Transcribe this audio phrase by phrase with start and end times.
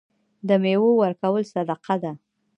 [0.47, 2.11] د میوو ورکول صدقه ده.